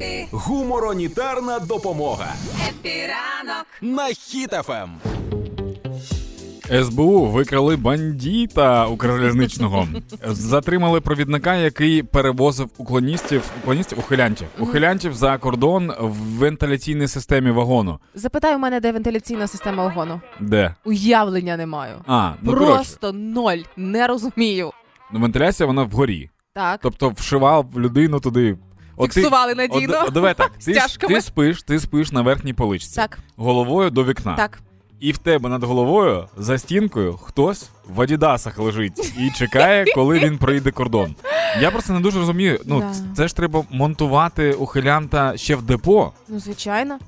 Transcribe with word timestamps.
Happy, 0.00 0.28
Гуморонітарна 0.30 1.58
допомога 1.58 2.34
Happy 2.68 3.12
ранок. 3.12 3.66
на 3.80 4.06
Ем. 4.08 4.12
Хіт-ФМ. 4.14 4.88
СБУ 6.84 7.26
викрали 7.26 7.76
бандіта 7.76 8.86
Укрзалізничного. 8.86 9.88
Затримали 10.26 11.00
провідника, 11.00 11.54
який 11.54 12.02
перевозив 12.02 12.68
уклоністів, 12.78 13.50
уклоністів 13.62 13.98
ухилянтів, 13.98 14.46
ухилянтів 14.58 15.14
за 15.14 15.38
кордон 15.38 15.92
в 16.00 16.12
вентиляційній 16.38 17.08
системі 17.08 17.50
вагону. 17.50 17.98
Запитай 18.14 18.54
у 18.56 18.58
мене, 18.58 18.80
де 18.80 18.92
вентиляційна 18.92 19.46
система 19.46 19.84
вагону. 19.84 20.20
Де? 20.40 20.74
Уявлення 20.84 21.56
не 21.56 21.66
маю. 21.66 21.94
А, 22.06 22.32
ну 22.42 22.52
коротше, 22.52 22.74
Просто 22.74 23.12
ноль. 23.12 23.58
Не 23.76 24.06
розумію. 24.06 24.70
ну, 25.12 25.20
вентиляція 25.20 25.66
вона 25.66 25.82
вгорі. 25.82 26.30
Так. 26.54 26.80
Тобто 26.82 27.08
вшивав 27.08 27.66
людину 27.76 28.20
туди. 28.20 28.56
От 28.96 29.10
ти- 29.10 29.14
Фіксували 29.20 29.54
надійно. 29.54 30.04
От, 30.06 30.12
давай 30.12 30.34
так. 30.34 30.50
Ти, 30.64 30.74
Стяжками. 30.74 31.14
ти 31.14 31.20
спиш, 31.20 31.62
ти 31.62 31.80
спиш 31.80 32.12
на 32.12 32.22
верхній 32.22 32.52
поличці. 32.52 32.96
Так, 32.96 33.18
Головою 33.36 33.90
до 33.90 34.04
вікна. 34.04 34.34
так. 34.36 34.58
І 35.00 35.12
в 35.12 35.18
тебе 35.18 35.48
над 35.48 35.64
головою 35.64 36.28
за 36.36 36.58
стінкою 36.58 37.16
хтось 37.16 37.70
в 37.88 38.00
адідасах 38.00 38.58
лежить 38.58 39.12
і 39.18 39.30
чекає, 39.38 39.84
коли 39.94 40.18
він 40.18 40.38
пройде 40.38 40.70
кордон. 40.70 41.14
Я 41.60 41.70
просто 41.70 41.92
не 41.92 42.00
дуже 42.00 42.18
розумію. 42.18 42.60
Ну 42.64 42.80
Да. 42.80 42.92
це 43.16 43.28
ж 43.28 43.36
треба 43.36 43.64
монтувати 43.70 44.52
ухилянта 44.52 45.36
ще 45.36 45.56
в 45.56 45.62
депо. 45.62 46.12
Ну, 46.28 46.38
звичайно. 46.40 46.98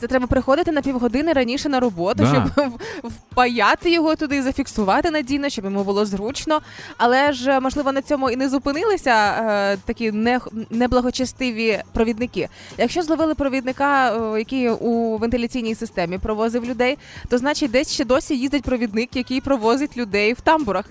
Це 0.00 0.06
треба 0.08 0.26
приходити 0.26 0.72
на 0.72 0.82
півгодини 0.82 1.32
раніше 1.32 1.68
на 1.68 1.80
роботу, 1.80 2.28
Да. 2.32 2.46
щоб 2.54 2.72
впаяти 3.10 3.90
його 3.90 4.16
туди, 4.16 4.42
зафіксувати 4.42 5.10
надійно, 5.10 5.48
щоб 5.48 5.64
йому 5.64 5.84
було 5.84 6.06
зручно. 6.06 6.60
Але 6.96 7.32
ж, 7.32 7.60
можливо, 7.60 7.92
на 7.92 8.02
цьому 8.02 8.30
і 8.30 8.36
не 8.36 8.48
зупинилися 8.48 9.10
е, 9.12 9.76
такі 9.84 10.12
не, 10.12 10.40
неблагочестиві 10.70 11.82
провідники. 11.92 12.48
Якщо 12.78 13.02
зловили 13.02 13.34
провідника, 13.34 14.16
е, 14.34 14.38
який 14.38 14.70
у 14.70 15.16
вентиляційній 15.18 15.74
системі 15.74 16.18
провозив 16.18 16.64
людей, 16.64 16.98
то 17.28 17.38
значить 17.38 17.70
десь 17.70 17.92
ще 17.92 18.04
досі 18.04 18.36
їздить 18.36 18.62
провідник, 18.62 19.16
який 19.16 19.40
провозить 19.40 19.96
людей 19.96 20.32
в 20.32 20.40
тамбурах, 20.40 20.84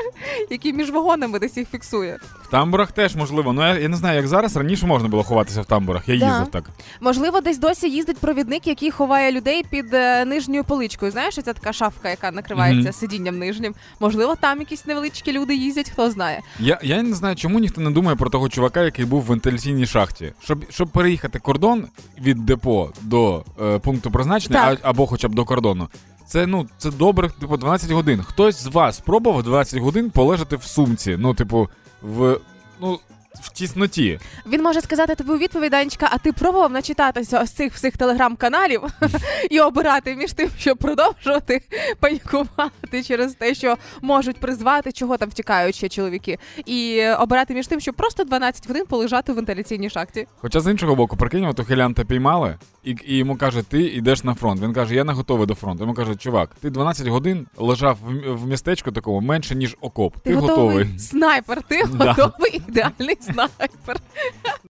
який 0.50 0.72
між 0.72 0.90
вагонами 0.90 1.38
десь 1.38 1.56
їх 1.56 1.68
фіксує. 1.68 2.18
В 2.42 2.50
тамбурах 2.50 2.92
теж 2.92 3.16
можливо. 3.16 3.52
Ну 3.52 3.62
я, 3.62 3.78
я 3.78 3.88
не 3.88 3.96
знаю, 3.96 4.16
як 4.16 4.28
зараз 4.28 4.56
раніше 4.56 4.86
можна 4.86 5.08
було 5.08 5.22
ховатися 5.22 5.60
в 5.62 5.66
тамбурах. 5.66 6.08
Я 6.08 6.18
Да. 6.18 6.26
їздив 6.26 6.46
так. 6.50 6.64
Можливо, 7.00 7.40
десь 7.40 7.58
досі 7.58 7.90
їздить 7.90 8.18
провідник, 8.18 8.37
який 8.64 8.90
ховає 8.90 9.32
людей 9.32 9.62
під 9.70 9.94
е, 9.94 10.24
нижньою 10.24 10.64
поличкою. 10.64 11.10
Знаєш, 11.12 11.34
ця 11.34 11.42
така 11.52 11.72
шафка, 11.72 12.10
яка 12.10 12.30
накривається 12.30 12.82
Мгм. 12.88 12.92
сидінням 12.92 13.38
нижнім. 13.38 13.74
Можливо, 14.00 14.36
там 14.40 14.58
якісь 14.60 14.86
невеличкі 14.86 15.32
люди 15.32 15.54
їздять, 15.54 15.90
хто 15.90 16.10
знає. 16.10 16.40
Я, 16.60 16.78
я 16.82 17.02
не 17.02 17.14
знаю, 17.14 17.36
чому 17.36 17.58
ніхто 17.60 17.80
не 17.80 17.90
думає 17.90 18.16
про 18.16 18.30
того 18.30 18.48
чувака, 18.48 18.82
який 18.82 19.04
був 19.04 19.22
в 19.22 19.24
вентиляційній 19.24 19.86
шахті. 19.86 20.32
Щоб, 20.42 20.64
щоб 20.70 20.88
переїхати 20.88 21.38
кордон 21.38 21.86
від 22.20 22.46
депо 22.46 22.92
до 23.02 23.44
е, 23.62 23.78
пункту 23.78 24.10
призначення, 24.10 24.66
Так. 24.68 24.80
а, 24.82 24.88
або 24.88 25.06
хоча 25.06 25.28
б 25.28 25.34
до 25.34 25.44
кордону. 25.44 25.88
Це 26.26 26.46
ну 26.46 26.66
це 26.78 26.90
добрих, 26.90 27.32
типу, 27.32 27.56
12 27.56 27.90
годин. 27.90 28.22
Хтось 28.22 28.62
з 28.62 28.66
вас 28.66 28.96
спробував 28.96 29.42
12 29.42 29.80
годин 29.80 30.10
полежати 30.10 30.56
в 30.56 30.62
сумці. 30.62 31.16
Ну, 31.18 31.34
типу, 31.34 31.68
в 32.02 32.38
ну 32.80 32.98
в 33.42 33.48
тісноті. 33.48 34.20
Він 34.46 34.62
може 34.62 34.80
сказати 34.80 35.14
тобі 35.14 35.30
у 35.30 35.38
відповідь, 35.38 35.70
Данечка, 35.70 36.08
а 36.12 36.18
ти 36.18 36.32
пробував 36.32 36.72
начитатися 36.72 37.46
з 37.46 37.50
цих 37.50 37.74
всіх 37.74 37.96
телеграм-каналів 37.96 38.82
і 39.50 39.60
обирати 39.60 40.16
між 40.16 40.32
тим, 40.32 40.50
щоб 40.58 40.78
продовжувати 40.78 41.62
панікувати 42.00 43.02
через 43.02 43.34
те, 43.34 43.54
що 43.54 43.76
можуть 44.02 44.36
призвати, 44.36 44.92
чого 44.92 45.16
там 45.16 45.28
втікають 45.28 45.74
ще 45.74 45.88
чоловіки, 45.88 46.38
і 46.66 47.08
обирати 47.08 47.54
між 47.54 47.66
тим, 47.66 47.80
щоб 47.80 47.94
просто 47.94 48.24
12 48.24 48.68
годин 48.68 48.86
полежати 48.86 49.32
в 49.32 49.34
вентиляційній 49.34 49.90
шахті. 49.90 50.26
Хоча 50.36 50.60
з 50.60 50.70
іншого 50.70 50.94
боку, 50.94 51.16
прикинь, 51.16 51.44
от 51.44 51.60
ухилянта 51.60 52.04
піймали, 52.04 52.56
і, 52.84 52.96
і 53.06 53.16
йому 53.16 53.36
каже, 53.36 53.62
ти 53.62 53.82
йдеш 53.82 54.24
на 54.24 54.34
фронт. 54.34 54.60
Він 54.60 54.72
каже, 54.72 54.94
я 54.94 55.04
не 55.04 55.12
готовий 55.12 55.46
до 55.46 55.54
фронту. 55.54 55.82
Йому 55.84 55.94
каже, 55.94 56.16
чувак, 56.16 56.50
ти 56.60 56.70
12 56.70 57.06
годин 57.06 57.46
лежав 57.56 57.98
в, 58.04 58.32
в 58.34 58.46
містечку 58.46 58.92
такому 58.92 59.20
менше, 59.20 59.54
ніж 59.54 59.76
окоп. 59.80 60.16
Ти, 60.18 60.34
готовий. 60.34 60.98
снайпер, 60.98 61.62
ти 61.62 61.84
Да. 61.92 62.12
готовий 62.12 62.62
ідеальний 62.68 63.16
снайпер. 63.20 63.96